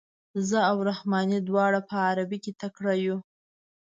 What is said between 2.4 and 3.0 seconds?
کې تکړه